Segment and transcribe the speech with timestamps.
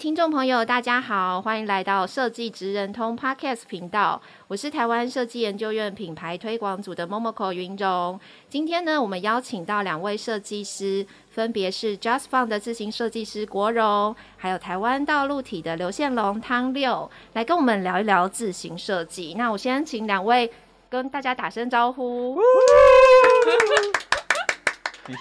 [0.00, 4.18] 听众朋友，大家好，欢迎来到设计职人通 Podcast 频道。
[4.48, 8.18] 我是台湾设计研究院品牌推广组的 Momoko 云蓉。
[8.48, 19.34] 今天呢，我们邀请到两位设计师，分别是 Just Fun 的自行设计师国荣，还有台湾道路体的刘宪龙汤六，来跟我们聊一聊自行设计。
[19.36, 20.50] 那我先请两位
[20.88, 22.40] 跟大家打声招呼。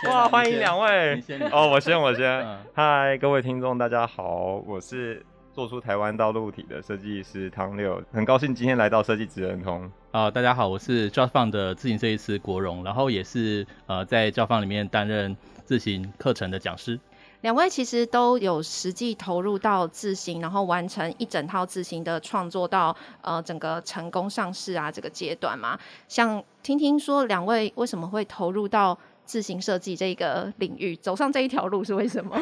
[0.06, 1.24] 哇，欢迎两位！
[1.52, 2.46] 哦，我先，我先。
[2.74, 9.84] 嗨，各位听众，大家好，我是做出台湾道路体的设计师汤六，很高兴今天来到设计职人通。
[10.12, 17.00] 啊、呃，大家好，我是 Just Fun 的自行设计师国荣，然后也是呃在 Just Fun 里面担任自行课程的讲师。
[17.42, 25.80] 两位其实都有实际投入到自行，然后完成一整套自行的创作到呃整个成功上市啊这个阶段嘛。
[26.10, 28.98] 想听听说两位为什么会投入到
[29.30, 32.36] 自行设计这个领域，走上这一条路是为什么？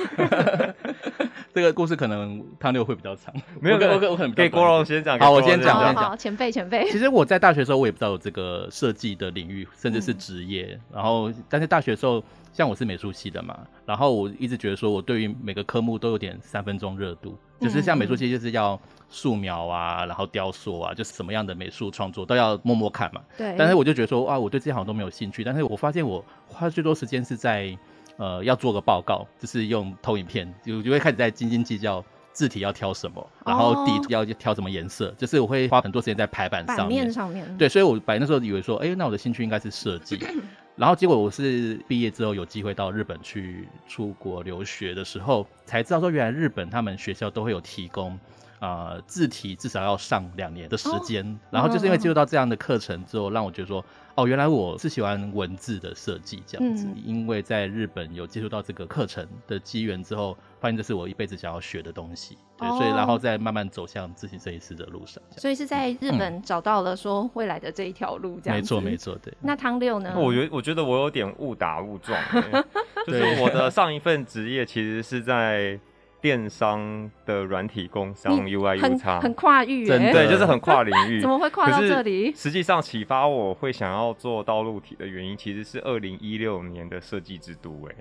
[1.53, 5.19] 这个故事可能汤六会比较长， 没有，我我可能给郭荣先讲。
[5.19, 6.89] 好，我先讲，先讲，前辈前辈。
[6.89, 10.69] 其实我在大学的时候，我也不知道有这个设计的领域，甚至是职业。
[10.71, 17.37] 嗯、然后，但是大学的时候，像我是美术系的嘛，然后我一直觉得说，我对于每个科目都有点三分钟热度。
[17.59, 23.21] 就是像美术系，就是要素描啊，然后雕塑啊，就是什么样的美术创作都要摸摸看嘛。
[23.37, 23.55] 对。
[23.57, 25.43] 但是我就觉得说，啊，我对这些好像都没有兴趣。
[25.43, 27.77] 但是我发现我花最多时间是在，
[28.17, 37.03] 呃，要做个报告，就是用投影片，就就会开始在斤斤计较字体要挑什么，然后底要挑什么颜色，就是我会花很多时间在排版上面。
[37.03, 37.57] 面上面。
[37.57, 40.19] 对，所以我本来那时候以为说，哎，那我的兴趣应该是设计。
[40.75, 48.19] 然后结果我是毕业之后有机会到日本去出国留学的时候，才知道说原来日本他们学校都会有提供，啊、
[48.59, 51.23] 呃，字体至少要上两年的时间。
[51.23, 53.83] 哦、然后就是因为接触到这样的课程之后，让我觉得说，
[54.15, 56.87] 哦，原来我是喜欢文字的设计这样子。
[56.87, 62.37] 嗯、因为在日本有接触到这个课程的机缘之后，发现这是我一辈子想要学的东西。
[62.57, 68.73] 对，所以然后再慢慢走向自行设计师的路上，所以是在日本找到了说未来的这一条路，这样子。
[68.75, 69.31] 没错，没错，对。
[69.41, 70.13] 那汤六呢？
[70.17, 72.19] 我觉我觉得我有点误打误撞，
[73.05, 75.79] 就是我的上一份职业其实是在
[76.19, 81.19] 电商的软体工商 UI UX，很跨域，对，就是很跨领域。
[81.21, 82.33] 怎么会跨到这里？
[82.33, 87.95] 实际上启发我会想要做道路体的原因，其实是二零一六年的设计之都，哎。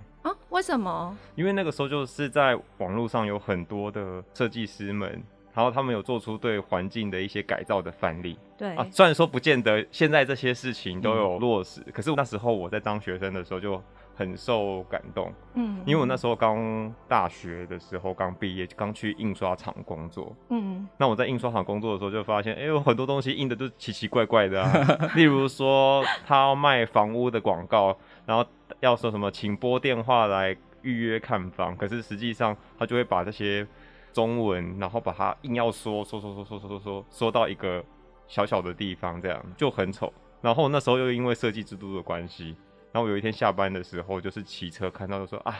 [0.48, 1.14] 为什么？
[1.34, 5.22] 因为那个时候就是在网络上有很多的设计师们，
[5.52, 8.38] 然后他们有做出对环境的一些改造的范例。
[8.56, 13.80] 对啊，虽然说不见得现在这些事情都有落实，嗯、可是那时候我在当学生的时候就
[14.16, 15.32] 很受感动。
[15.54, 20.34] 嗯，因为我那时候刚大学的时候刚毕业，刚去印刷厂工作。
[20.48, 24.72] 嗯，那我在印刷厂工作的时候就发现，哎、欸，有很多东西印的都奇奇怪怪的啊。
[25.14, 28.44] 例如说，他要卖房屋的广告，然后。
[28.80, 33.66] 要说什么，请拨电话来预约看房，可是实际上他就会把这些
[34.12, 37.82] 中文，然后把它硬要说说说说说说说说到一个
[38.26, 40.12] 小小的地方，这样就很丑。
[40.42, 42.56] 然后那时候又因为设计制度的关系，
[42.96, 45.54] 然后有一天下班的时候，就是骑车看到就说啊，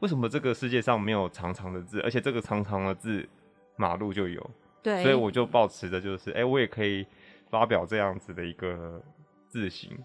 [0.00, 3.26] 为什么这个世界上没有长长的字，而且这个长长的字
[3.74, 4.50] 马路就有？
[4.82, 7.06] 对，所以我就保持的就是，哎、欸，我也可以
[7.48, 9.02] 发表这样子的一个
[9.48, 9.98] 字形。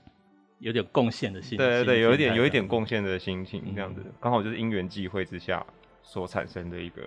[0.60, 5.66] 有点贡献的心情，对对对，有一点有一点贡献的心情，这样子，刚、嗯、好就是因缘际会之下
[6.02, 7.02] 所产生的一个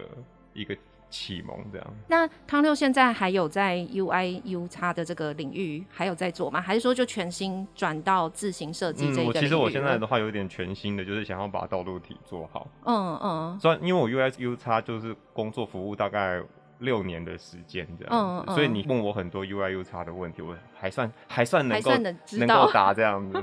[0.52, 0.76] 一个
[1.10, 1.86] 启蒙，这样。
[2.08, 6.60] 那汤六现在还有在 UI、U 叉的这个领域还有在做吗？
[6.60, 9.22] 还是说就全新转到自行设计这一个？
[9.24, 12.68] 嗯，我其实我现在的话有点全新的，就是想要把道路体做好。
[12.84, 13.58] 嗯嗯。
[13.60, 16.42] 虽然因为我 UI、U 叉就是工作服务大概。
[16.80, 21.90] 六年的时间这样子，嗯嗯、所以你问我很多 UI U 叉的问题，我还算 还算能够
[22.38, 23.38] 能够答这样子。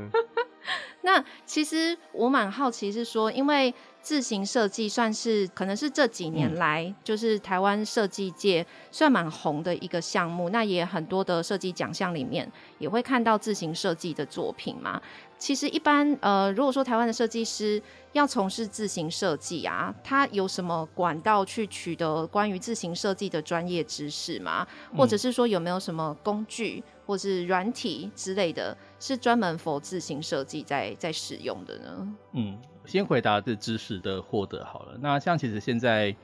[1.04, 3.72] 那其实我蛮好奇是说，因为
[4.08, 12.50] 自行设计算是可能是这几年来、嗯、就是台湾设计界算蛮红的一个项目，那也很多的设计奖项里面
[12.80, 15.02] 也会看到自行设计的作品嘛。
[15.38, 17.84] 其实一般呃，如果说台湾的设计师
[18.14, 24.66] 要从事自行设计啊，他有什么管道去取得关于自行设计的专业知识吗？
[24.96, 32.16] 或者是说有没有什么工具或是软体之类的，是专门 for 自行设计在在使用的呢？
[32.32, 32.58] 嗯，
[32.88, 34.98] 先回答这知识的获得好了。
[35.00, 36.16] 那像其实现在，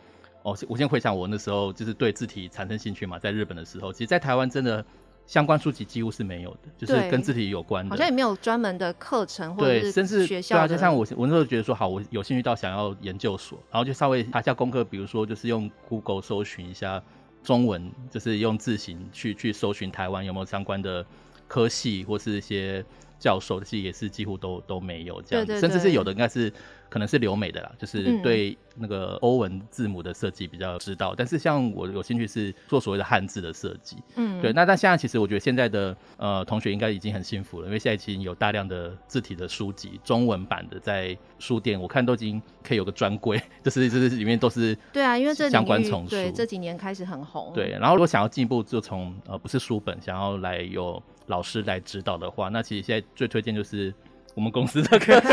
[0.42, 4.83] 哦，我先回想我那时候就是对字体产生兴趣嘛，在日本的时候，其实，在台湾真的
[5.27, 10.62] 相关书籍几乎是没有的，就是跟字体有关的，好像也没有专门的课程或者是甚至学校的。
[10.62, 17.01] 对啊，就像我我那时候觉得说，好，我有兴趣到想要研究所，然后就稍微查一下功课，比如说就是用 Google 搜寻一下
[17.44, 21.06] 中文，就是用字形去去搜寻台湾有没有相关的
[21.48, 22.83] 科系或是一些。
[23.24, 26.52] 教授的其实也是几乎都都没有这样子，甚至是有的应该是
[26.90, 31.14] 可能是留美的啦，就是对那个欧文字母的设计比较知道。
[31.14, 34.52] 嗯、但是像我有兴趣是做所谓的汉字的设计，嗯，对。
[34.52, 47.54] 那但现在其实我觉得现在的呃同学应该已经很幸福了，因为现在已经有大量的字体的书籍，中文版的在书店，我看都已经可以有个专柜， 就是就是里面都是对啊，因为这相关丛书，对这几年开始很红。
[47.56, 51.02] 对，然后如果想要进一步就从呃不是书本，想要来有。
[51.28, 53.94] 老师来指导的话，那其实现在最推荐就是
[54.36, 55.31] 我们公司的课程。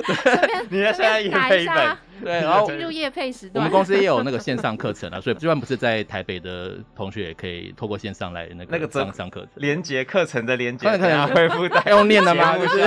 [0.70, 3.54] 你现在也配一本，对，然后进入夜配时段。
[3.54, 9.48] 我们公司也有那个线上课程啊，所以就算不是在台北的同学，也可以透过线上来那个那个上上课程。
[9.56, 12.56] 连接课程的连接，可以回复在用念的吗？
[12.56, 12.78] 不是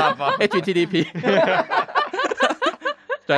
[0.48, 1.06] HTTP。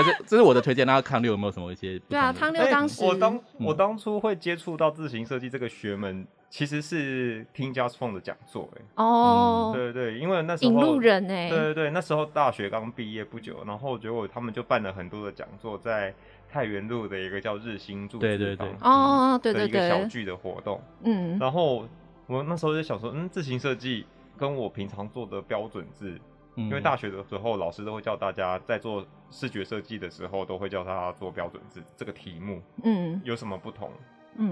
[0.01, 0.85] 对，这这是我的推荐。
[0.85, 1.99] 那康六有没有什么一些？
[2.07, 6.25] 对啊，康六当时我当我当初会接触到字型设计这个学门。
[6.47, 16.13] 其实是听 JustFont 的讲座哎哦，对对，因为那时候引路人哎，对对对，那时候大学刚毕业不久，然后结果他们就办了很多的讲座，在
[16.49, 21.85] 太原路的一个叫日新住对对对哦，对对对，一个小聚的活动，嗯，然后
[22.27, 24.05] 我那时候就想说，嗯，字型设计
[24.37, 26.17] 跟我平常做的标准字，
[26.55, 33.91] 因为大学的时候老师都会叫大家在做视觉设计的时候都会叫他做标准字这个题目，嗯，有什么不同？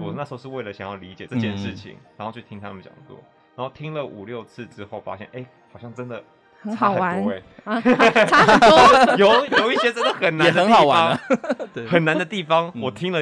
[0.00, 3.18] 我那时候是为了想要理解这件事情，嗯、然后去听他们讲座，
[3.54, 6.22] 然后听了五六次之后，发现哎、欸，好像真的
[6.60, 7.22] 很好玩
[7.64, 7.82] 哎，
[8.24, 11.18] 差很多， 有有一些真的很难的地方，很好玩，
[11.86, 13.20] 很难的地方，我听了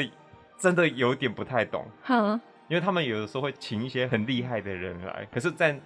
[0.56, 5.76] 真的有点不太懂，嗯、因为他们有的时候会请一些很厉害的人来，可是，在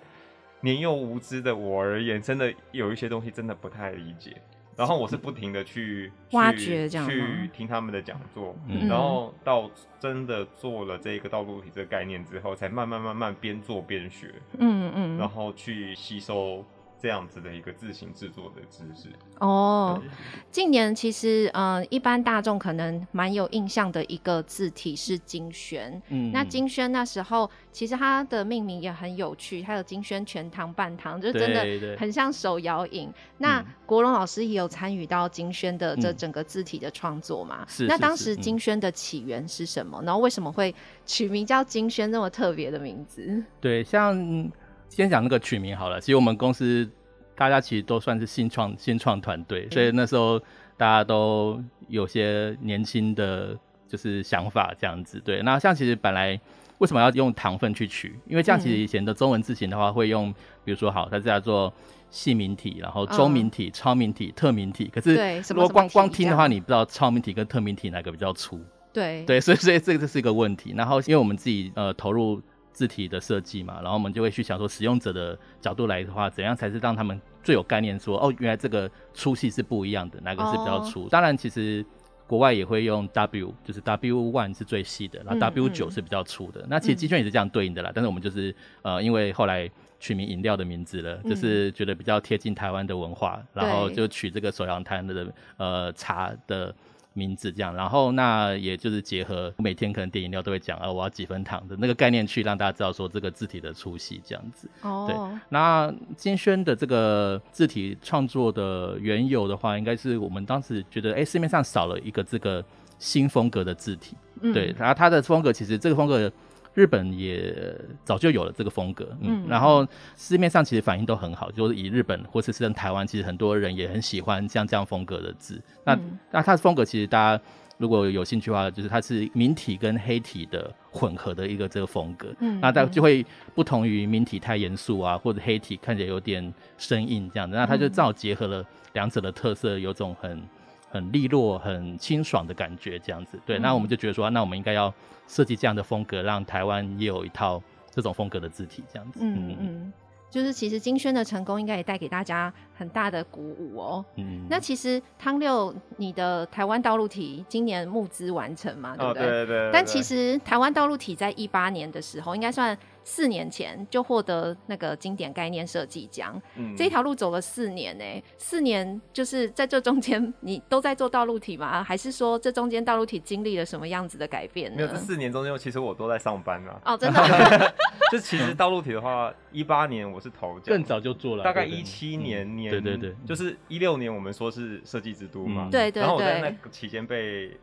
[0.66, 4.36] 年幼无知的我而言，真的有一些东西真的不太理解。
[4.76, 16.62] 然后我是不停的去挖掘这样，去听他们的讲座，嗯、然后到真的做了这个道路体这个概念之后，才慢慢慢慢边做边学，嗯嗯，然后去吸收。
[16.98, 19.08] 这样子的一个自行制作的知识
[19.38, 20.02] 哦。
[20.50, 26.00] 近年其实，嗯、呃，一般大众可能蛮有印象的一个字体是金萱。
[26.08, 33.12] 嗯，那金萱那时候其实它的命名也很有趣，它有金萱全糖半糖，就真的很像手摇饮。
[33.38, 37.66] 那国荣老师也有参与到金萱的这整个字体的创作嘛？
[37.68, 37.88] 是、嗯。
[37.88, 40.02] 那当时金萱的起源是什么？
[40.04, 43.44] 然后为什么会取名叫金萱这么特别的名字？
[43.60, 44.50] 对，像。
[44.88, 46.00] 先讲那个取名好了。
[46.00, 46.88] 其实我们公司
[47.34, 50.38] 大家其实都算是新创新创团队，所以那时候
[50.76, 53.54] 大家都有些年轻的
[53.86, 55.20] 就是想法这样子。
[55.22, 56.40] 对，那像其实本来
[56.78, 58.18] 为什么要用糖分去取？
[58.26, 60.32] 因为这样其实以前的中文字型的话会用，
[60.64, 61.70] 比如说好，它叫做
[62.10, 64.90] 细明体，然后中明体、超明体、特明体。
[64.94, 68.58] 可是如果光光听的话，你不知道超明体跟特明体哪个比较粗。
[68.94, 70.72] 对对，所以所以这个是一个问题。
[70.74, 72.40] 然后因为我们自己呃投入。
[72.76, 81.10] 字体的设计嘛，然后我们就会去想说，使用者的角度来的话，怎样才是让他们最有概念说，哦，原来这个粗细是不一样的，哪个是比较粗？Oh.
[81.10, 81.82] 当然，其实
[82.26, 86.60] 国外也会用 W，就是 W one 是最细的，然后 W 九是比较粗的。
[86.60, 87.88] 嗯嗯、那其实金萱也是这样对应的啦。
[87.88, 96.74] 嗯、但是我们就是呃，因为后来取名饮料的名字了，就是觉得比较贴近台湾的文化，嗯、然后就取这个手摇摊的呃茶的。
[97.16, 104.68] 名字这样，然后那也就是结合每天可能点饮料都会讲啊，我要几分糖的那个概念去让大家知道说这个字体的粗细这样子。
[104.82, 105.40] 哦，对。
[105.48, 112.64] 那金轩的这个字体创作的缘由的话，应该是我们当时觉得，哎，市面上少了一个这个
[112.98, 114.14] 新风格的字体。
[114.42, 114.52] 嗯。
[114.52, 116.30] 对，然后它的风格其实这个风格。
[116.76, 125.58] 日本也早就有了这个风格，嗯，嗯，然后市面上其实反应都很好，就是以日本或者是在台湾，其实很多人也很喜欢像这样风格的字。
[125.84, 127.42] 那、嗯、那它的风格其实大家
[127.78, 140.40] 如果有兴趣的话，就是它是明体跟黑体的混合的一个这个风格，嗯，那它就会不同于明体太严肃啊，或者黑体看起来有点生硬这样子，那它就正好结合了两者的特色，有种很。
[140.88, 143.38] 很利落、很清爽的感觉，这样子。
[143.44, 144.92] 对，嗯、那我们就觉得说，那我们应该要
[145.26, 149.20] 设计这样的风格，让台湾也有一套这种风格的字体，这样子。
[149.22, 149.92] 嗯嗯，嗯，
[150.30, 154.04] 就是其实金轩的成功，应该也带给大家很大的鼓舞哦。
[154.16, 158.96] 嗯，那其实汤六，你的台湾道路体今年募资完成嘛？
[158.96, 159.22] 对不对？
[159.22, 159.70] 哦、对，对，对，对。
[159.72, 162.76] 但其实台湾道路体在一八年的时候，应该算
[163.08, 166.42] 四年前就获得那个经典概念设计奖。
[166.56, 171.84] 嗯，这条路走了四年呢、欸，四年就是在这中间，你都在做道路体吗？
[171.84, 174.78] 还是说这中间道路体经历了什么样子的改变呢？
[174.78, 176.80] 没有，这四年中间其实我都在上班啊。
[176.84, 177.72] 哦，真的、 啊。
[178.10, 186.00] 就其实道路体的话，一八年我是头奖，更早就做了，大概一七年年、嗯，对对对，就是一六年我们说是设计之都嘛，嗯、对，对对。
[186.02, 187.56] 然后我在那个期间被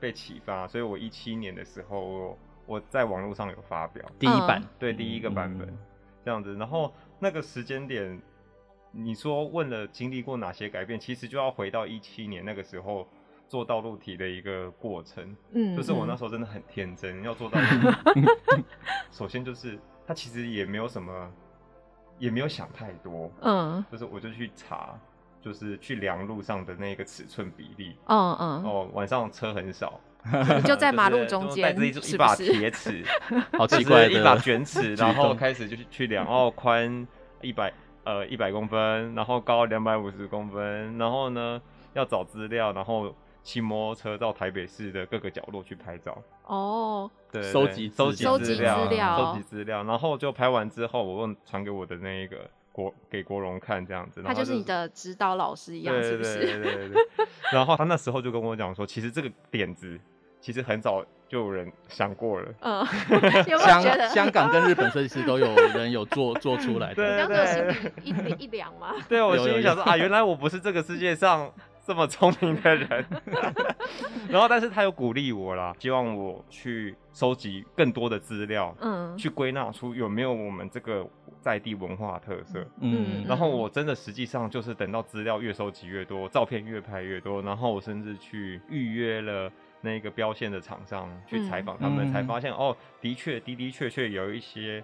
[0.00, 2.36] 被启发，所以我一七年的时候
[2.68, 5.78] 我，在网络上有发表第一版，对第一个版本、嗯、
[6.24, 6.54] 这样子。
[6.54, 8.22] 然后那个时间点，
[8.92, 13.08] 你说问了经历过哪些改变，其实就要回到一七年那个时候
[13.48, 15.36] 做道路题的一个过程。
[15.50, 18.24] 嗯，就是我那时候真的很天真，要做道路体。
[19.10, 19.76] 首先就是。
[20.08, 21.30] 他其实也没有什么，
[22.18, 24.98] 也没有想太多，嗯，就是我就去查，
[25.38, 30.00] 就是去量路上的那个尺寸比例，嗯嗯，哦，晚上车很少，
[30.56, 33.04] 你 就在马路中间，带着一把铁尺，
[33.56, 37.06] 好奇怪的，一把卷尺， 然后开始就是去量，哦，宽
[37.40, 37.72] 一百
[38.04, 41.60] 呃一百公分，然后高两百五十公分，然后呢
[41.94, 43.14] 要找资料，然后。
[43.44, 48.84] 骑摩托车到台北市的各个角落去拍照哦，对，收集收集资料，
[49.16, 52.36] 收集资料，然后就拍完之后，我问传给我的那一个
[52.78, 56.38] 国给国荣看这样子，他就是你的指导老师一样，是不是？
[56.38, 57.26] 对对对对。
[57.52, 59.98] 然后他那时候就跟我讲说，其实这个点子
[60.40, 62.86] 其实很早就有人想过了， 嗯，
[63.58, 68.94] 香香港跟日本设计师都有 人有做做出来的，对对，一一两吗？
[69.08, 71.52] 对，我心里想说啊，原来我不是这个世界上。
[71.88, 73.06] 这么聪明的人，
[74.28, 81.02] 然后但是他又鼓励我啦，希望我去收集更多的资料，嗯，去归纳出有没有我们这个
[81.40, 94.82] 在地文化特色，嗯，然后我真的实际上就是等到资料越收集越多，照片越拍越多，然后我甚至去预约了那个标线的厂商去采访他们，才发现哦，的确的的确确有一些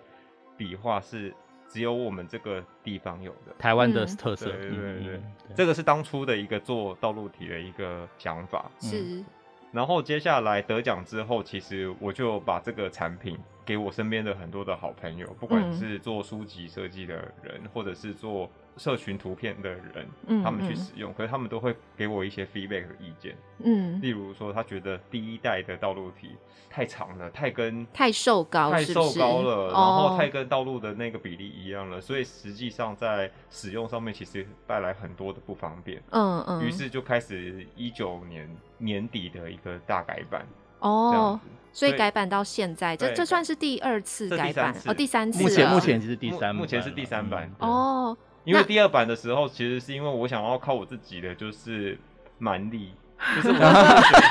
[0.57, 1.35] 笔画是。
[1.67, 5.21] 只有我们这个地方有的台湾的特色，对对对，对，
[5.57, 8.71] 这个是当初的一个做道路体的一个想法。
[8.79, 9.25] 是，
[9.73, 18.51] 然后接下来得奖之后，其实我就把这个产品给我身边的很多的好朋友，不管是做书籍设计的人，或者是做。
[18.77, 26.33] 社群图片的人，嗯，他们去使用，可是他们都会给我一些 feedback 的意见，嗯，例如说他觉得第一代的道路体
[26.69, 40.45] 太长了，太跟太瘦高，太瘦高了，然后太跟道路的那个比例一样了，所以实际上在使用上面其实带来很多的不方便，嗯嗯，于是就开始一九年年底的一个大改版，
[40.85, 41.41] 哦，
[41.73, 48.17] 所以改版到现在，这这算是第二次改版，哦，第三次，目前目前是第三，目前是第三版，哦。
[48.45, 51.99] 因为第二版的时候，其实是因为我想要靠我自己的就是
[52.37, 52.93] 蛮力，
[53.37, 53.53] 就是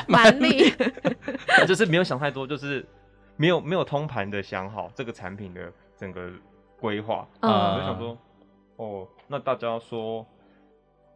[0.06, 0.72] 蛮力，
[1.66, 2.86] 就是没有想太多，就是
[3.36, 6.30] 没有没有通盘的想好这个产品的整个
[6.78, 8.16] 规划，嗯，我就想说，
[8.76, 10.24] 哦，那大家说。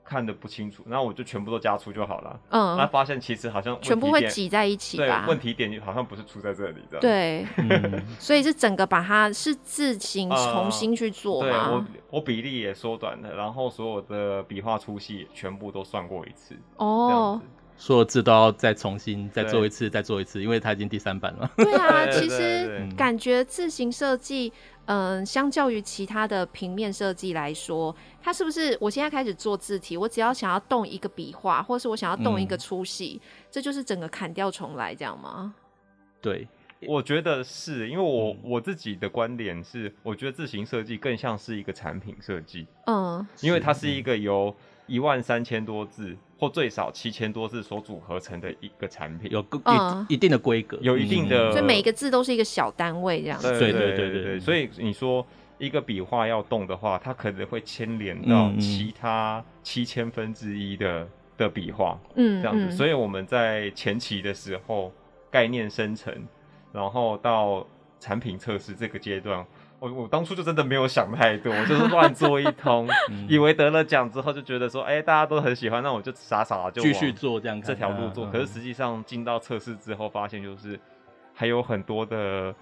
[0.08, 2.40] 看的不清楚，然后我就全部都加粗就好了。
[2.48, 5.24] 嗯，那发现其实好像全部会挤在一起吧。
[5.24, 6.98] 对，问题点好像不是出在这里的。
[6.98, 11.42] 对，嗯、 所以是整个把它是自行重新去做？
[11.42, 16.56] 呃、对，我我比例也缩短了，然后所有的笔画粗细全部都算过一次。
[16.76, 17.38] 哦，
[17.78, 21.50] 所有字都要再重新再做一次，再做一次，因为它已经第三版了。
[21.56, 24.52] 对啊，其实感觉自行设计。
[24.90, 35.54] 嗯，相较于其他的平面设计来说，它是不是我现在开始做字体，我只要想要动一个笔画，或是我想要动一个粗细，嗯，这就是整个砍掉重来这样吗？
[36.22, 36.48] 对，
[36.86, 44.56] 我觉得是因为我我自己的观点是，我觉得字形设计更像是一个产品设计，嗯，因为它是一个由
[44.88, 46.16] 一万三千多字。
[46.40, 49.58] 或最少七千多字所组合成的一个产品，有个
[50.08, 53.58] 一一定的规格，有一定的，所以每一个字都是一个小单位这样子。
[53.58, 54.38] 对对对对对。
[54.38, 55.26] 所以你说
[55.58, 62.70] 一个笔画要动的话，它可能会牵连到其他七千分之一的的笔画，嗯，这样子。
[62.70, 64.92] 所以我们在前期的时候，
[65.32, 66.14] 概念生成，
[66.72, 67.66] 然后到
[67.98, 69.44] 产品测试这个阶段。
[69.80, 72.88] 我我当初就真的没有想太多，我就是乱做一通，
[73.28, 78.26] 以为得了奖之后就觉得说，哎、欸，大家都很喜欢，那我就傻傻的就继续做这样这条路做。
[78.30, 80.78] 可是实际上进到测试之后，发现就是
[81.32, 82.54] 还有很多的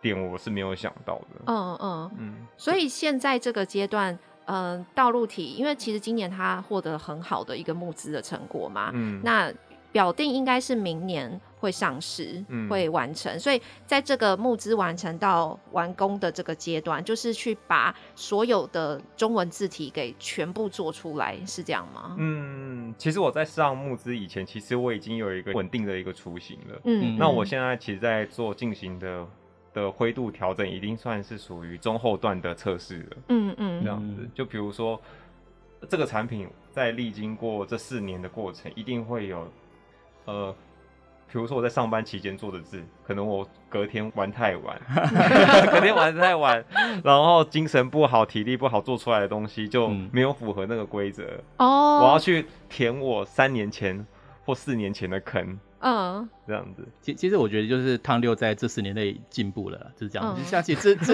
[0.00, 1.42] 点我是没有想到的。
[1.46, 2.34] 嗯嗯嗯。
[2.56, 4.12] 所以现在这个阶段，
[4.46, 9.52] 嗯、呃，道路体，因为其实今年他获得很好的一个募资的成果嘛，嗯，那。
[9.94, 13.38] 表定应该是明年会上市，嗯，会完成。
[13.38, 22.16] 所以在这个募资完成到完工的这个阶段，就是去把所有的中文字体给全部做出来，是这样吗？
[22.18, 26.80] 嗯，其实我在上募资以前，其实我已经有一个稳定的一个雏形了。
[26.82, 29.24] 嗯，那我现在其实在做进行的
[29.72, 33.16] 的灰度调整，已经算是属于中后段的测试了。
[33.28, 35.00] 嗯嗯，这样子，就比如说
[35.88, 39.48] 这个产品在历经过这四年的过程，一定会有
[40.24, 40.54] 呃。
[41.32, 44.80] 比如说我在上班期间做的字，可能我隔天玩太晚，
[45.68, 46.64] 隔天玩太晚，
[47.02, 51.24] 然后精神不好、体力不好，做出来的东西就没有符合那个规则。
[51.56, 54.06] 哦、嗯，我要去填我三年前
[54.44, 55.58] 或四年前的坑。
[55.80, 56.86] 嗯，这样子。
[57.00, 60.44] 其其实我觉得就是汤六在这四年内进步了，就是这样子。
[60.44, 61.12] 像其实字字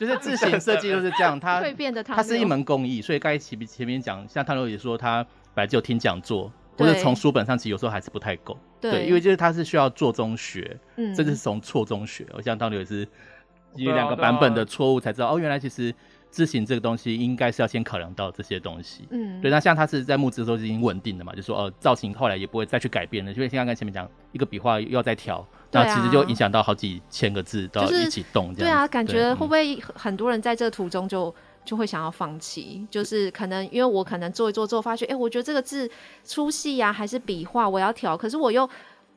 [0.00, 1.62] 就是字形设计就是这样，它
[2.02, 5.22] 它是一门工艺，所以刚才前前面讲，像汤六也说他
[5.54, 6.50] 本来就听讲座。
[6.76, 12.26] 或者从书本上，其实有时候还是不太够，对，因为就是它是需要做中学，嗯，甚至是从错中学。
[12.32, 13.06] 我像当年也是，
[13.76, 15.94] 因为两个版本的错误才知道，哦，原来其实
[16.30, 19.50] 字形这个东西应该是要先考量到这些东西，嗯，对。
[19.50, 28.68] 那像它是在木质的时候就已经稳定的嘛，就说哦，造型后来也不会再去改变了，因为像刚才前面讲，一个笔画又要再调，那其实就影响到好几千个字都要一起动，这样。
[28.68, 31.34] 对啊，感觉会不会很多人在这途中就。
[31.64, 35.90] 就会想要放弃，就是可能因为我可能做一做之后发现，哎、我觉得这个字
[36.22, 38.68] 粗细呀，还是笔画我要调，可是我又。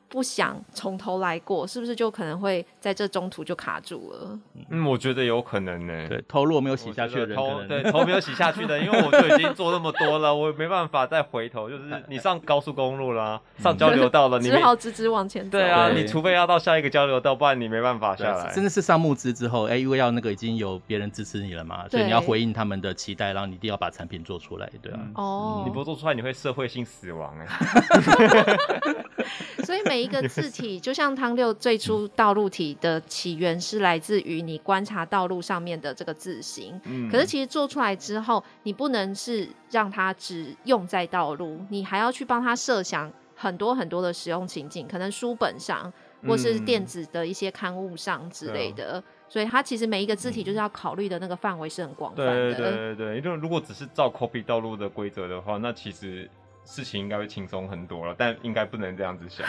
[0.10, 4.40] 不想从头来过，是不是就可能会在这中途就卡住了？
[4.70, 6.08] 嗯，我觉得有可能呢、欸。
[6.08, 11.70] 对，头如果没有洗下去的人，头对头没有洗下去的，因为我就已经做那么多了，我没办法再回头。
[11.70, 15.58] 就是 你上高速公路啦，上交流道了， 你只好直直往前走。
[15.58, 18.54] 对啊，你除非要到下一个交流道，不然你没办法下来。
[18.54, 25.00] 真的是上募资之后，哎、欸，因为要那个已经有别人支持你了嘛，所以你要回应他们的期待，然后你一定要把产品做出来，对啊。
[25.16, 28.58] 哦、嗯，你不做出来，你会社会性死亡哎、欸。
[29.64, 36.80] 所以每一个字 体，就像汤六最初道路体的起源是来自于你观察道路上面的这个字形。
[36.86, 37.10] 嗯。
[37.10, 45.92] 可是其实做出来之后，你不能是让它只用在道路，你还要去帮它设想很多很多的使用情景，可能书本上
[46.28, 49.00] 或是电子的一些刊物上之类的。
[49.00, 52.54] 嗯、所以它其实每一个字体就是要考虑的那个范围是很广泛的。
[52.54, 56.30] 对对对对，因为如果只是照 copy 道路的规则的话，那其实。
[56.68, 59.48] 事情应该会轻松很多了，但应该不能这样子想。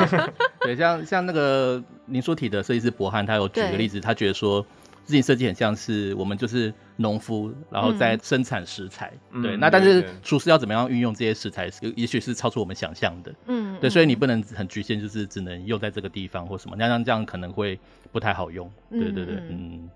[0.60, 4.64] 对，像像那个您说体的设计师博汉，他有举个例子，他觉得说，
[5.04, 9.12] 自己设计很像是我们就是农夫，然后在生产食材。
[9.32, 13.34] 嗯、对，那但是厨师要怎么样运用这些食材，也许是超出我们想象的。
[13.46, 17.78] 嗯，对，所以你不能很局限，就是只能用在这个地方或什么，那样这样可能会
[18.10, 18.72] 不太好用。
[18.90, 19.88] 对对对，嗯。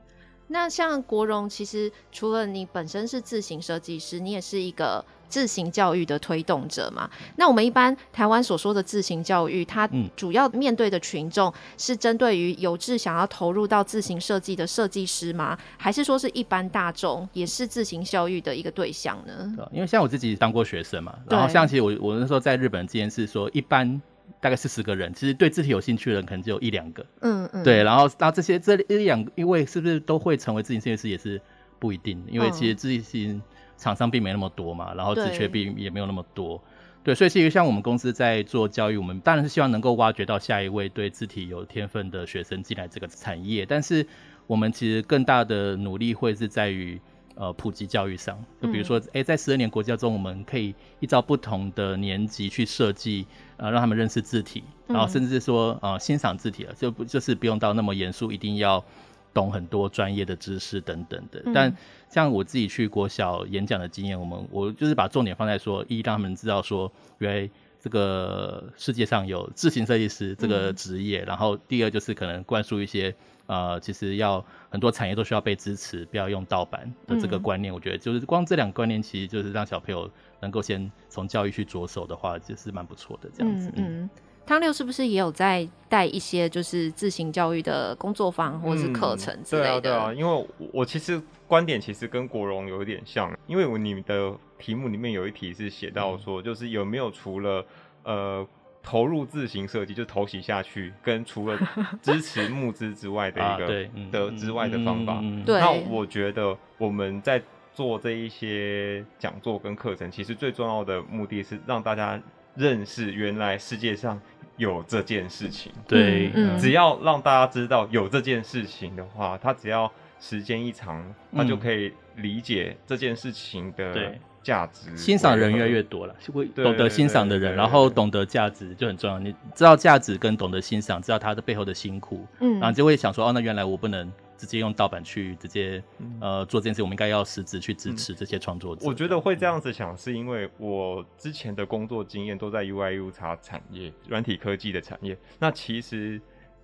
[0.48, 7.08] 那像国荣，其实除了你本身是自行设计师，你也是一个字型教育的推动者嘛。
[7.36, 15.56] 那我们一般台湾所说的自行教育，它主要面对的群众是针对于有志想要投入到自行设计的设计师吗？
[15.76, 19.54] 还是说是一般大众也是自行教育的一个对象呢？
[19.70, 24.00] 因为像我自己当过学生嘛，然后像其实我我那时候在日本之前是说一般。
[24.40, 27.04] 大概四十个人，其实对字体有兴趣的人可能只有一两个。
[27.20, 27.64] 嗯嗯。
[27.64, 31.40] 对，然后那这些这一两，因为是不是都会成为字型设计师也是
[31.78, 33.42] 不一定，因为其实字型
[33.76, 36.62] 厂商并没那么多嘛，然后职缺并也没有那么多。
[37.02, 44.06] 对，对，所以其实像我们公司在做教育，我们当然是希望能够挖掘到下一位对字体有天分的学生进来这个产业，但是
[44.46, 47.00] 我们其实更大的努力会是在于。
[47.40, 53.24] 呃，普及教育上，就比如说，哎、在十二年国教中，我们可以依照不同的年级去设计，
[53.58, 58.84] 呃，让他们认识字体，然后甚至是说，呃，欣赏字体了，就不就是不用到那么严肃，一定要
[59.32, 61.40] 懂很多专业的知识等等的。
[61.46, 61.76] 嗯、但
[62.10, 73.14] 像我自己去国小演讲的经验，我们我就是把重点放在说，一让他们知道说，原来这个世界上有自行设计师这个职业，嗯、然后第二就是可能灌输一些。
[73.48, 77.72] 呃，其实要很多产业都需要被支持，不要用盗版的这个观念。
[77.72, 80.08] 嗯、我觉得就是光这两个观念，其实就是让小朋友
[80.40, 83.72] 能够先从教育去着手的话，就是蛮不错的这样子。
[83.76, 84.08] 嗯，
[84.44, 89.78] 汤六是不是也有在带一些就是自行教育的工作坊或者是课程之类的？
[89.78, 97.64] 嗯、对啊，对啊，因为我其实观点其实跟国荣有一点像，因为我你的题目里面有一题是写到说，就是有没有除了
[98.02, 98.46] 呃。
[98.88, 101.58] 投入自行设计就投洗下去，跟除了
[102.00, 105.20] 支持募资之外的一个的之外的方法。
[105.46, 107.42] 那我觉得我们在
[107.74, 112.18] 做这一些讲座跟课程，其实最重要的目的是让大家
[112.54, 114.18] 认识原来世界上
[114.56, 115.70] 有这件事情。
[115.86, 124.14] 对，只要让大家知道有这件事情的话，他只要时间一长，他就可以理解这件事情的。
[124.48, 129.18] 价值欣赏人越来越多了，会懂得欣赏的人，然后懂得价值就很重要。
[129.18, 135.82] 你知道价值跟懂得欣赏，知道他的背后的辛苦，嗯，然后就会想说，哦，那原来我不能直接用盗版去直接
[136.18, 138.86] 呃做这件事，我们应该要实质去支持这些创作者。
[138.86, 145.14] 我觉得会这样子想，是因为我之前的工作经验都在 UI UX 产业、软体科技的产业。
[145.38, 146.18] 那其实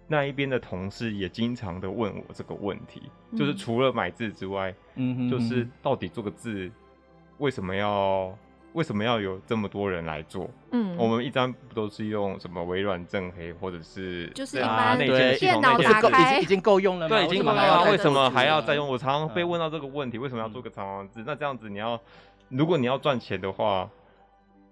[0.08, 6.70] 那一边的同事也经常的问我这个问题，嗯、就是除了买字之外，嗯哼哼，就是到底做个字
[7.38, 8.36] 为什么要
[8.72, 10.48] 为什么要有这么多人来做？
[10.72, 17.16] 嗯，我们一般不都是用什么微软正黑或者是就是一般内建系统那些已经已经够用了吗？
[17.16, 18.88] 对，已经够用了，为什么还要再用？
[18.88, 21.22] 我常常被问到这个问题，为什么要做个长王字？
[21.26, 22.00] 那这样子你要
[22.48, 23.88] 如果你要赚钱的话。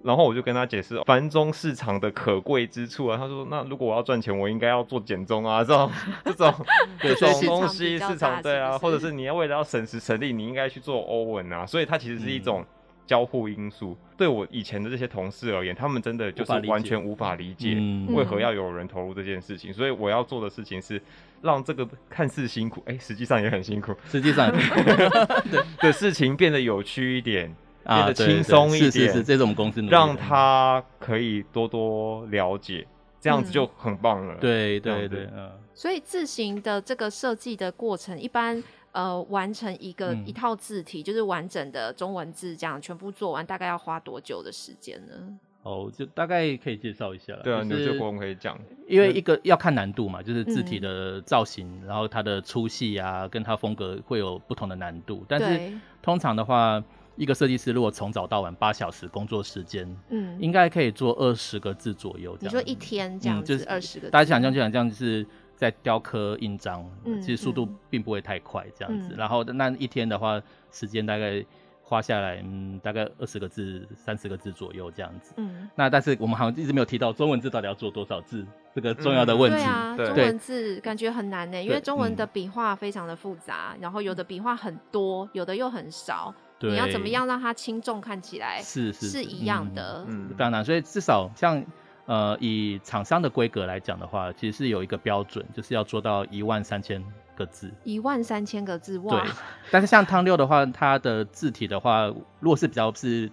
[0.04, 5.90] 然后我就跟他解释繁中市场的可贵之处啊，他说：“那如果我要赚钱，我应该要做简中啊，这种
[6.24, 6.54] 这种
[7.00, 11.64] 这种东西市场对啊，或者是你要为了要省时省力，你应该去做欧文啊。
[11.64, 12.64] 所以它其实是一种
[13.06, 13.96] 交互因素。
[14.00, 17.76] 嗯、对我以前的这些同事而言，他们真的就是完全无法理解
[18.08, 19.70] 为何要有人投入这件事情。
[19.70, 21.00] 嗯、所以我要做的事情是
[21.42, 24.50] 让这个看似辛苦，哎，实际上也很辛苦，实际上
[25.48, 32.86] 对的事情变得有趣一点。”变得轻松一点，是是是，这是我们公司让他可以多多了解，
[33.20, 34.36] 这样子就很棒了。
[34.40, 35.50] 对对对，嗯。
[35.74, 45.14] 所以字形的这个设计的过程，一般呃完成一个一套字体，就是完整的中文字，这样全部做完，大概要花多久的时间呢？
[45.62, 47.34] 哦，就大概可以介绍一下。
[47.42, 55.24] 对啊，就是我们可以讲，因为一个要看难度嘛，就是字体的造型，然后它的粗细啊，跟它风格会有不同的难度。
[55.26, 56.84] 但是通常的话。
[57.16, 62.36] 一个设计师如果从早到晚八小时工作时间，嗯，应该可以做二十个字左右。
[62.40, 64.10] 你说一天这样子，就是二十个字。
[64.10, 69.10] 大家想象就想这样，就是在雕刻印章，嗯，其实速度并不会太快，这样子。
[69.12, 71.44] 嗯、然后那一天的话，时间大概
[71.82, 75.34] 花下来，嗯，大概二十个字、三十个字左右这样子。
[75.36, 79.58] 嗯，那但是我们好像一直没有提到中文字到底要做多少字这个重要的问题。
[79.58, 86.34] 嗯、对啊，中文字感觉很难呢，因为中文的笔画非常的复杂，然后有的笔画很多，有的又很少。
[86.70, 90.04] 你要怎么样让它轻重看起来是是是一样的？
[90.06, 90.64] 嗯，非常难。
[90.64, 91.64] 所以至少像
[92.06, 97.02] 呃以厂商的规格来讲的话，其实是有一个标准，就是要做到一万三千
[97.34, 97.72] 个字。
[97.84, 99.20] 一万三千个字，哇！
[99.20, 99.30] 对。
[99.70, 102.06] 但是像汤六的话，它的字体的话，
[102.40, 103.30] 如果是比较是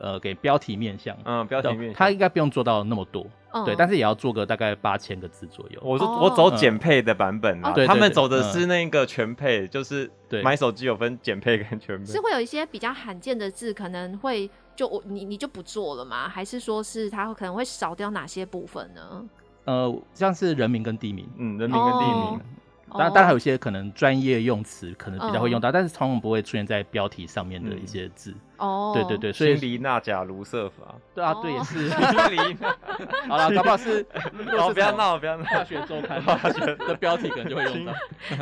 [0.00, 3.24] 呃给标题面向，嗯，标题面向，它应该不用做到那么多。
[3.64, 5.80] 对，但是也要做个大概八千个字左右。
[5.82, 10.08] 我说我走简配的版本啊，他们走的是那个全配，就是
[10.44, 12.04] 买手机有分简配跟全配。
[12.04, 16.28] 是会有一些比较罕见的字，可能会就我你你就不做了吗？
[16.28, 19.28] 还是说是它可能会少掉哪些部分呢？
[19.64, 22.40] 呃，像是人名跟地名，嗯，人名跟地名。
[22.92, 28.32] 当然，当然还有一些可能专业用词可能比较会用到，但是通常不会出现在标题上面的一些字。
[28.60, 30.94] 哦，对对对，所以氢锂钠钾卢瑟法。
[31.14, 31.88] 对啊，对也是。
[33.26, 34.06] 好了，搞不好是。
[34.56, 35.44] 好，不要闹，不要闹。
[35.44, 37.92] 化学周刊 化学的标题可能就会用到。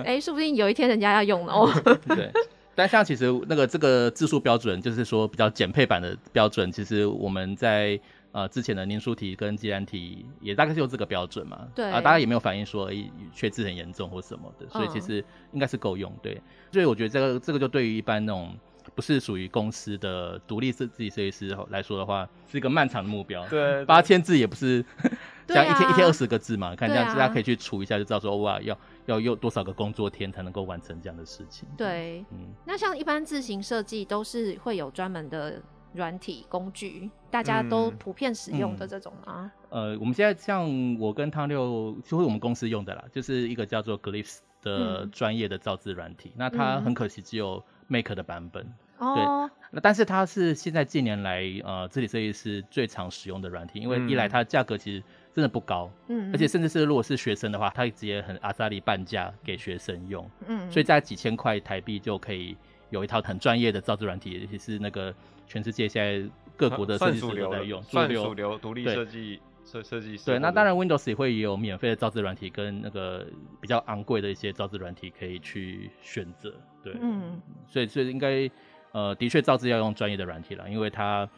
[0.04, 1.72] 哎，说不定有一天人家要用了哦。
[2.08, 2.30] 对，
[2.74, 7.98] 但像其实那个这个字数标准，就是说比较简配版的标准，其实我们在。
[8.30, 12.90] 呃，之前的年书题跟计算题也大概是用这个标准嘛，对啊，大家也没有反映说
[13.32, 16.38] 缺字很严重或什么的，所以其实应该是够用，对。
[16.70, 18.54] 所以我觉得这个这个就对于一般那种
[18.98, 23.46] 不是属于公司的独立设计设计师来说的话，是一个漫长的目标。
[23.46, 24.84] 对，八千字也不是
[25.46, 31.68] 像一天一天二十个字嘛，看这样大家可以去除一下就知道说哇，要要用多少个工作天才能够完成这样的事情。
[31.76, 35.62] 对，嗯，那像一般自行设计都是会有专门的。
[35.94, 39.92] 软体工具，大家都普遍使用的这种啊、嗯嗯。
[39.92, 40.68] 呃，我们现在像
[41.00, 46.28] 我跟汤六，就是我们公司用的啦，就是一个叫做 Glyphs 的专业的造字软体。
[46.28, 48.70] 嗯、那它很可惜只有 Make 的版本。
[48.98, 49.14] 哦。
[49.14, 49.68] 对。
[49.70, 55.02] 那但是它是现在近年来呃字体设计师最常使用的软体，因为一来它价格其实
[55.34, 62.56] 真的不高，嗯，而且甚至是如果是学生的话，它直接很阿萨利半价给学生用，嗯，所以在几千块台币就可以
[62.90, 65.14] 有一套很专业的造字软体，尤其是那个。
[65.50, 70.26] 全世界现在各国的设计师都在用，算主流独立设计设设计师。
[70.26, 73.26] 对，那当然 Windows 也会有免费的造字软体跟那个
[73.58, 76.52] 比较昂贵的一些造字软体可以去选择。
[76.84, 78.46] 对，嗯，所以所以应该
[78.92, 81.28] 呃的确造字要用专业的软体了，因为它。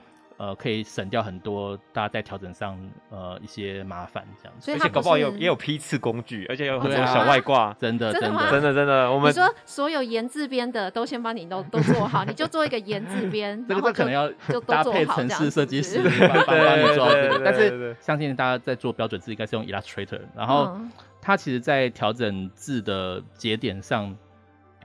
[0.41, 2.75] 呃，可以省掉很多大家在调整上
[3.11, 9.13] 呃一些麻烦这样子，所以而且搞不好也有也有批次工具，而且有很多小外挂，啊，真的真的真的真的。
[9.13, 14.31] 我们你说所有言字边的都先帮你都都做好，你就做一个言字边，这个这可能要
[14.67, 17.39] 搭配城市设计师帮帮你做。
[17.45, 20.75] 但是相信大家在做标准字应该是用 Illustrator，然后
[21.21, 24.17] 它其实在调整字的节点上，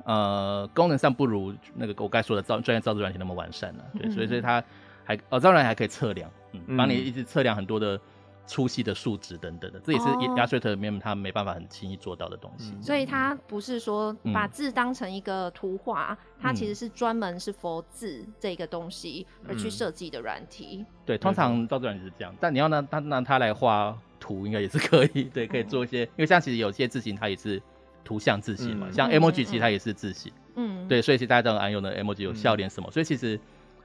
[0.06, 4.64] 呃，功能上不如那个我刚才说的造专业造字软体那么完善了，啊，对，所以所以它。
[5.08, 8.02] 还哦，当然还可以测量，嗯，帮你一直测量很多的
[8.48, 12.74] 粗细的数值等等的，这也是 Illustrator 里面它没办法很轻易做到的东西。
[12.82, 20.84] 所以它不是说把字当成一个图画，它其实是专门是 for 字这个东西而去设计的软体。
[21.06, 27.62] 对，通常造字软体是这样，但你要拿它拿它来画图应该也是可以，对，可以做一些，因为像其实有些字型它也是
[28.06, 33.38] 图像字型嘛，嗯、像 emoji 其实它也是字型，嗯，对，所以其实大家都很爱用的 emoji 有笑脸什么，嗯、所以其实。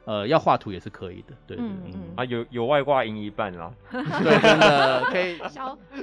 [0.05, 1.59] 呃，要画图也是可以的，对
[2.17, 5.39] 啊，有有外挂赢一半啦， 对，真的可以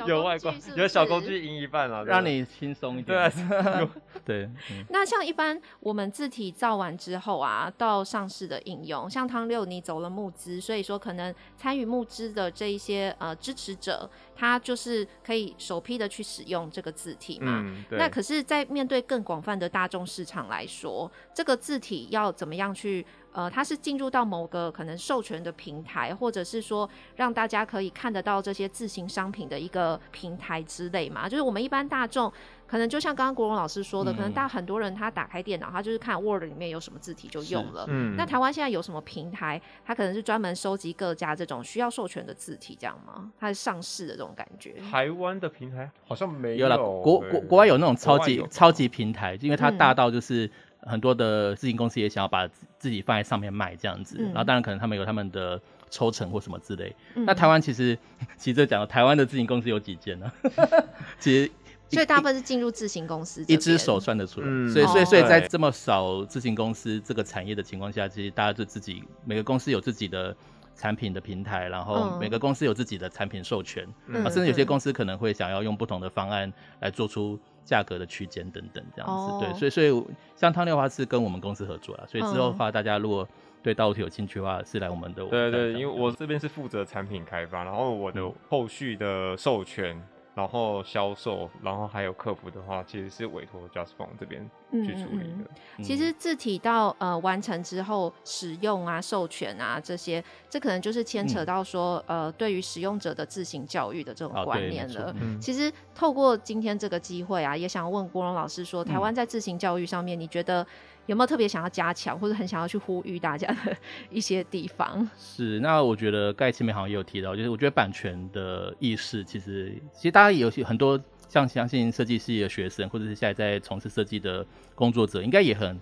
[0.05, 3.89] 有外挂，有小工具赢一半啦，让你轻松一点，对、啊，
[4.23, 4.43] 对。
[4.71, 17.61] 嗯、那像一般我们字体造完之后啊，到上市的应用，像汤六你走了募资，所以说可能参与募资的这一些呃支持者，他就是可以首批的去使用这个字体嘛。
[17.65, 23.05] 嗯、那可是，在面对更广泛的大众市场来说，这个字体要怎么样去？
[23.37, 31.29] 呃，它是进入到某个可能授权的平台，或者是说让大家可以看得到这些自行商品的一个平台之类嘛？
[31.29, 32.33] 就是我们一般大众
[32.65, 37.85] 可能就像刚刚国荣老师说的，嗯、可能大很多人他打开电脑，他就是看 Word 里面有什么字体就用了。
[37.89, 38.15] 嗯。
[38.17, 43.31] 那台湾现在有什么平台，它可能是专门收集各家这种需要授权的字体，这样吗？
[43.39, 44.73] 它是上市的这种感觉？
[44.89, 50.49] 台湾的平台好像没有，有了国国国外有那种超级超级平台，因为它大到就是。
[50.81, 55.59] 很多的自营公司也想要把自己放在上面卖这样子，嗯、然后当然可能他们有他们的
[55.89, 56.95] 抽成或什么之类。
[57.15, 57.97] 嗯、那台湾其实，
[58.37, 60.31] 其实这讲台湾的自营公司有几间呢？
[61.19, 61.51] 其实，
[61.89, 64.47] 所以大部分是进入自行公司，一只手算得出来。
[64.49, 70.35] 嗯、所以，所以，所以在这么少自行公司这个产业的情况下，其实大家就自己每个公司有自己的
[70.77, 77.37] 产品的平台，然后每个公司有自己的产品授权，嗯、甚至有些公司可能会想要用不同的方案来做出。
[77.67, 79.43] 价格的区间等等这样子，oh.
[79.43, 83.27] 对，所以所以像汤六的话是跟我们公司合作了，所以之后的话，大家如果
[83.61, 85.25] 对导体有兴趣的话，是来我们的。
[85.25, 90.01] 对对，因为我这边是负责产品开发，然后我的后续的授权。
[90.37, 95.29] 然后销售，然后还有客服的话，其实是委托 justfont 这边去处理的。
[95.29, 95.47] 嗯
[95.77, 105.11] 嗯、其实字体到呃完成之后使用啊、授权啊这些，这可能就是牵扯到说、嗯、呃对于使用者的自行教育的这种观念了。
[105.41, 110.63] 其实透过今天这个机会啊，也想问郭荣老师说，台湾在自行教育上面，你觉得？
[111.07, 113.75] 有没有特别想要加强，或者很想要去呼吁大家的
[114.11, 115.09] 一些地方？
[115.17, 125.79] 是，那我觉得盖茨美好像也有提到，就是我觉得版权的意识，其实其实大家也有很多像相信设计系的学生，或者是现在在从事设计的工作者，应该也很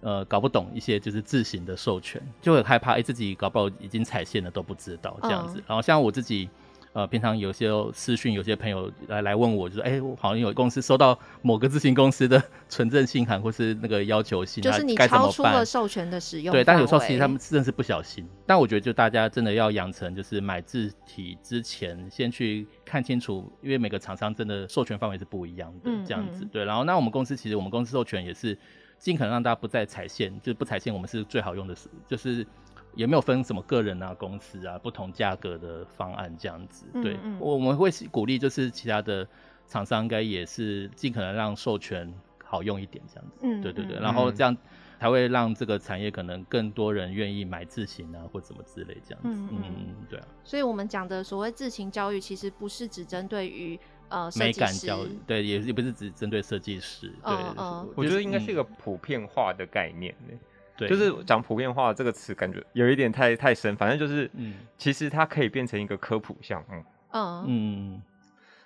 [0.00, 5.58] 呃搞不懂一些就是自行的授权，就很害怕，哎、欸，自己搞不好已经踩线了都不知道这样子。
[5.58, 6.48] 嗯、然后像我自己。
[6.92, 16.52] 呃，平常有些私讯，有些朋友来来问我，就说，哎、欸，我好像有公司收到某个咨询公司的 存证信函，或是那个要求信，就是你超出了授权的使用。
[16.52, 18.26] 对，但有时候其实他们真的是不小心。
[18.46, 26.44] 但我觉得，就大家真的要养成，就是买字体之前先去看清楚，因为每个厂商真的授权范围是不一样的，这样子。
[26.50, 28.58] 对，然后那我们公司其实我们公司授权也是
[28.98, 32.46] 尽可能让大家不再踩线，就是不踩线，我们是最好用的，是就是。
[32.98, 36.84] 也没有分什么个人啊、公司啊，不同价格的方案这样子。
[36.94, 39.24] 对，嗯嗯、我们会鼓励，就是其他的
[39.68, 42.12] 厂商应该也是尽可能让授权
[42.44, 43.38] 好用一点这样子。
[43.42, 44.56] 嗯，对对对，然后这样
[44.98, 49.28] 才会让这个产业可能更多人愿意买自行啊，或什么之类这样子。
[49.28, 50.26] 嗯嗯，嗯，对啊。
[50.42, 57.06] 所以我们讲的所谓自行教育，其实不是只针对于呃美感教育，对，也也不是只针对设计师。
[57.22, 60.12] 对，嗯嗯、我觉得应该是一个普遍化的概念
[60.78, 63.76] 对就是讲普遍化这个词，感觉有一点太太深。
[63.76, 66.82] 反正就是，嗯，其实它可以变成一个科普项目。
[67.12, 68.02] 嗯嗯，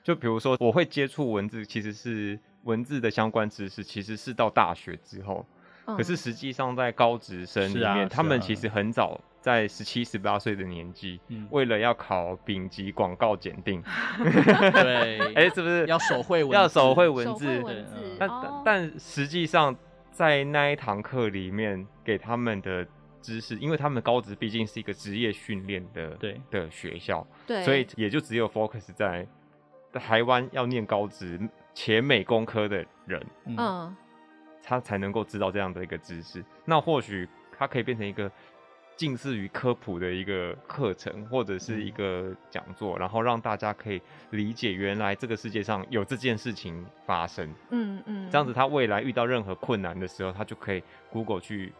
[0.02, 5.46] 就比如说，我会接触文字，其实是文字的相关知识，其实是到大学之后。
[5.86, 13.82] 嗯、可是实际上，在高职生里面，啊啊、他们其实很早在十七、十八岁的年纪，嗯、为了要考丙级广告检定，
[14.18, 17.64] 对， 哎、欸，是不是要手绘要手绘文字？
[18.18, 18.30] 但
[18.64, 19.74] 但实际上。
[20.12, 22.86] 在那一堂课里面给他们的
[23.20, 29.26] 知识，因为他们高职毕竟是一个职业训练的对的学校，对，所以也就只有 focus 在
[29.92, 31.40] 台湾要念高职
[31.74, 33.96] 且美工科的人，嗯，
[34.62, 36.44] 他才能够知道这样的一个知识。
[36.64, 38.30] 那或许他可以变成一个。
[38.96, 44.00] 近似于科普的一个课程或者是一个讲座，嗯、然后让大家可以
[44.30, 47.48] 理解原来这个世界上有这件事情发生。
[47.70, 51.72] 嗯嗯，嗯这样子他未来遇到任何困难的时候，他就可以 Google 去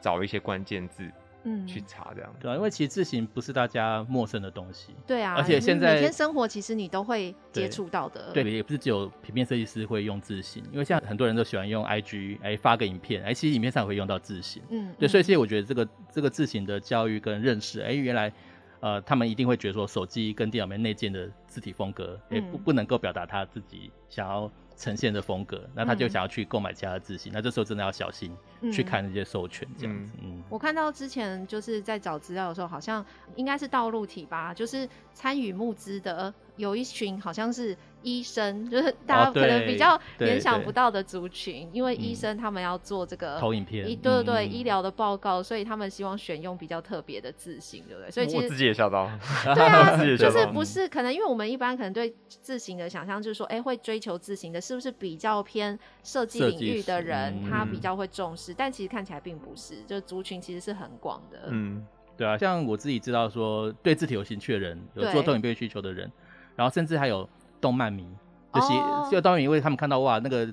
[0.00, 1.10] 找一些关键字。
[1.44, 4.94] 嗯，去查这样对啊，因为其实字型不是大家陌生的东西。
[5.06, 8.32] 对啊，而且现在每天生活其实你都会接触到的。
[8.32, 14.62] 对，也不是只有平面设计师会用字型，因为现在很多人都喜欢用 IG 哎发个影片，哎，其实影片上也会用到字型。
[14.70, 18.32] 嗯，对，所以其实我觉得这个这个字型的教育跟认识，哎，原来
[18.80, 24.50] 呃他们一定会觉得说手机跟电脑里面内建的字体风格，哎不不能够表达他自己想要
[24.82, 28.36] 呈现的风格，那他就想要去购买其他的字型，嗯、那这时候真的要小心
[28.72, 30.10] 去看那些授权这样子。
[30.20, 37.76] 嗯，我看到之前就是在找资料的时候，好像应该是道路体吧，就是参与募资的有一群好像是。
[38.02, 48.10] 医生 就是大家可能比较联想不到的族群，因为医生他们要做这个投影片，对对对，医疗的报告，所以他们希望选用比较特别的字型，对不对？
[48.10, 49.10] 所以其实我自己也吓到，
[49.54, 58.52] 对啊，就是不是可能因为我们一般可能对字型的想象就是说，哎，会追求字型的，是不是比较偏设计领域的人，他比较会重视？
[58.52, 61.48] 但其实看起来并不是，就是族群其实是很广的。
[61.48, 61.86] 嗯，
[62.16, 66.10] 对啊，像我自己知道说，对字体有兴趣的人，有做投影片需求的人，
[66.56, 67.28] 然后甚至还有。
[67.62, 68.06] 动漫迷，
[68.52, 68.68] 就是
[69.10, 70.52] 就当然因为他们看到哇，那个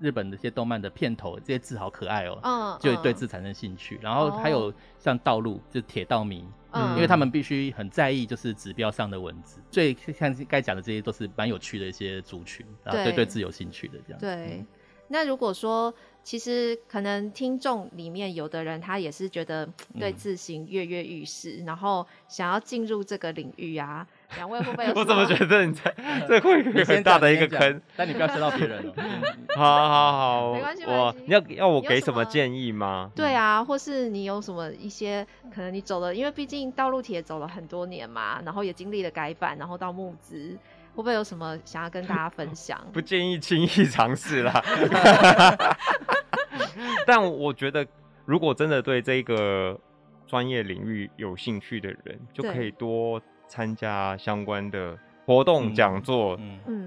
[0.00, 3.98] 日本的一些动漫的片头，这些字好可爱哦、喔，就对字产生兴趣。
[4.02, 6.94] 然后还有像道路，就是铁道迷，嗯。
[6.96, 14.20] 因为他们必须很在意就是指标上的文字，所以像该讲的这些都是蛮有趣的一些族群，然后对对字有兴趣的这样。
[14.20, 14.64] 对，
[15.06, 24.06] 那如果说其实可能听众里面有的人他也是觉得对字形跃跃欲试，然后想要进入这个领域啊。
[24.36, 24.92] 两位会不会有？
[24.96, 25.94] 我怎么觉得你在
[26.28, 27.80] 这会有很大的一个坑？
[27.96, 28.94] 但你不要说到别人 了。
[29.56, 30.84] 好好好，没关系。
[30.84, 33.10] 我你要要我给什么建议吗？
[33.14, 40.56] 对啊，或是你有什么一些可能你走了，因为毕竟道路体也走了很多年嘛，然后也经历了改版，然后到募资，
[40.94, 42.78] 会不会有什么想要跟大家分享？
[42.92, 44.62] 不建议轻易尝试啦。
[47.06, 47.86] 但我觉得，
[48.24, 49.78] 如果真的对这个
[50.26, 53.20] 专业领域有兴趣的人，就可以多。
[53.52, 56.40] 参加相关的活动、讲座、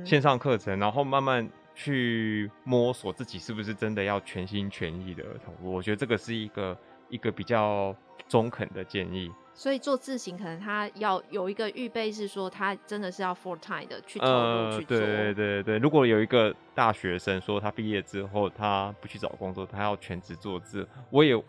[0.03, 5.71] 线上课程，然后慢慢去摸索自己是不是真的要全心全意的投入。
[5.71, 6.75] 我觉得这个是一个
[7.07, 7.95] 一个比较
[8.27, 9.31] 中肯的建议。
[9.53, 14.97] 所以做自行，可能他要有一个预备，是说他真的是要 full time 的去投入去做。
[14.97, 21.39] 对对对对，如果有一个大学生说他毕业之后他不去找工作，他要全职做字，我也。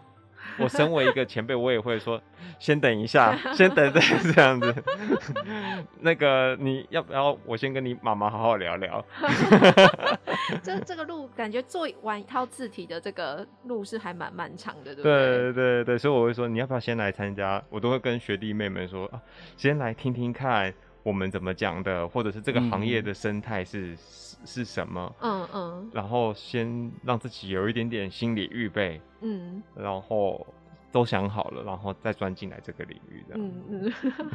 [0.58, 2.20] 我身为一个前辈，我也会说，
[2.58, 4.02] 先等一下， 先等等
[4.34, 4.74] 这样子。
[6.00, 9.04] 那个你要不要我先跟你妈妈好好聊聊？
[10.62, 15.12] 这这个路感觉做完一套字体的这个路是还蛮漫长的，对不对？
[15.12, 17.62] 对对对，所以我会说，你要不要先来参加？
[17.70, 19.20] 我都会跟学弟妹们说啊，
[19.56, 20.72] 先来听听看。
[21.02, 23.96] 我们怎么讲的，或者是这个行业的生态是、嗯、
[24.44, 25.14] 是是什么？
[25.20, 25.90] 嗯嗯。
[25.92, 29.62] 然后先让自己有一点点心理预备，嗯。
[29.74, 30.46] 然后
[30.92, 33.34] 都想好了，然后再钻进来这个领域的。
[33.36, 33.92] 嗯嗯。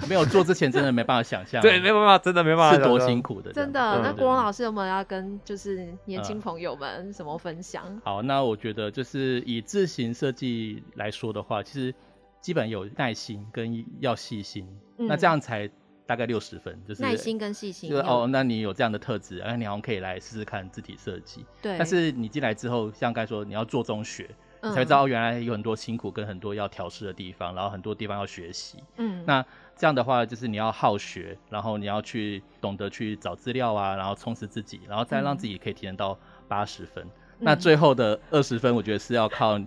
[0.09, 1.61] 没有做之前，真的没办法想象。
[1.63, 2.77] 对，没办法，真的没办法。
[2.77, 3.51] 是多辛苦的。
[3.51, 4.01] 真的。
[4.01, 7.83] 那国荣老师有没有要跟就是年轻朋友们什么分享？
[7.87, 11.93] 嗯、好，那我觉得就是以自行设计来说的话，其实
[12.41, 15.69] 基本有耐心跟要细心，嗯、那这样才。
[16.11, 17.89] 大概六十分，就是耐心跟细心。
[17.89, 21.45] 就是哦，那你有这样的特质，哎，你好像可以来试试看字体设计。
[21.61, 21.77] 对。
[21.77, 28.79] 但是你进来之后，像刚才说，你要做中学，嗯、才知道原来有很多辛苦跟很多要调试的地方，然后很多地方要学习。
[28.97, 29.23] 嗯。
[29.25, 29.41] 那
[29.77, 36.19] 这样的话，就是你要好学，然后你要去懂得去找资料啊，然后充实自己，然后再让自己可以提升到
[36.49, 37.01] 八十分。
[37.05, 39.57] 嗯、那最后的二十分，我觉得是要靠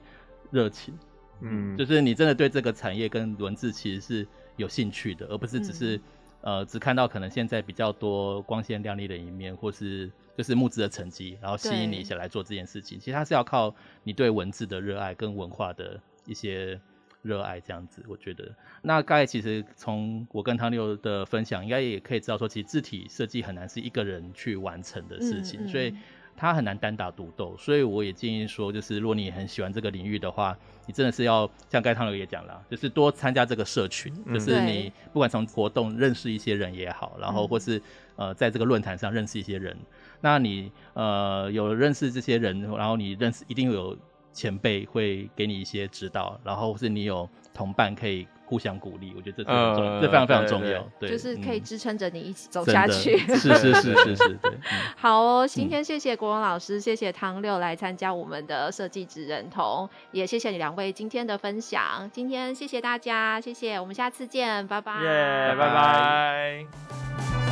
[0.50, 0.92] 热情。
[1.40, 1.74] 嗯。
[1.78, 6.02] 就是你真的对这个产业跟文字其实是有兴趣的，而不是只是、嗯。
[6.44, 12.98] 呃，只看到可能现在比较多光鲜亮丽的一面，或是就是募资的成绩，然后吸引你一起来做这件事情。
[13.00, 16.78] 其实它是要靠你对文字的热爱跟文化的一些
[17.22, 18.04] 热爱这样子。
[18.06, 25.94] 我觉得，那刚才其实从我跟汤六的分享，应该也可以知道说，其实字体设计很难是一个人去完成的事情，嗯嗯、所以。
[26.36, 37.80] 他很难单打独斗，所以我也建议说，就是如果你很喜欢这个领域的话，你真的是要像刚才汤刘也讲了，就是多参加这个社群，嗯、就是你不管从活动认识一些人也好，然后或是
[38.16, 39.86] 呃在这个论坛上认识一些人，嗯、
[40.20, 43.96] 那你呃有认识这些人，然后你认识一定有
[44.32, 48.26] 前辈会给你一些指导，然后或是你有同伴可以。
[48.54, 53.18] 互相鼓励，我觉得这很重要，这非常非常重要，对，就是可以支撑着你一起走下去。
[53.18, 54.52] 是是是是是，对。
[54.96, 62.08] 好哦，今天谢谢国荣老师，谢谢汤六来参加我们的设计职人同，也谢谢你两位今天的分享。
[62.12, 67.43] 今天谢谢大家，谢谢，我们下次见，拜拜，耶，拜拜。